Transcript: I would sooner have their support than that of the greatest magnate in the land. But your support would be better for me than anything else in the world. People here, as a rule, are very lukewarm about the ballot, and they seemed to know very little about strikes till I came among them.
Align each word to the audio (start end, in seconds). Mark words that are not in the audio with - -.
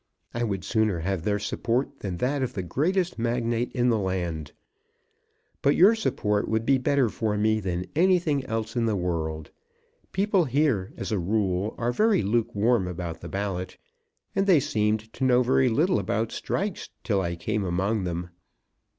I 0.33 0.43
would 0.43 0.63
sooner 0.63 1.01
have 1.01 1.21
their 1.21 1.37
support 1.37 1.99
than 1.99 2.17
that 2.17 2.41
of 2.41 2.53
the 2.53 2.63
greatest 2.63 3.19
magnate 3.19 3.71
in 3.71 3.89
the 3.89 3.99
land. 3.99 4.51
But 5.61 5.75
your 5.75 5.93
support 5.93 6.47
would 6.47 6.65
be 6.65 6.79
better 6.79 7.07
for 7.07 7.37
me 7.37 7.59
than 7.59 7.85
anything 7.95 8.43
else 8.45 8.75
in 8.75 8.87
the 8.87 8.95
world. 8.95 9.51
People 10.11 10.45
here, 10.45 10.91
as 10.97 11.11
a 11.11 11.19
rule, 11.19 11.75
are 11.77 11.91
very 11.91 12.23
lukewarm 12.23 12.87
about 12.87 13.21
the 13.21 13.29
ballot, 13.29 13.77
and 14.35 14.47
they 14.47 14.59
seemed 14.59 15.13
to 15.13 15.23
know 15.23 15.43
very 15.43 15.69
little 15.69 15.99
about 15.99 16.31
strikes 16.31 16.89
till 17.03 17.21
I 17.21 17.35
came 17.35 17.63
among 17.63 18.03
them. 18.03 18.31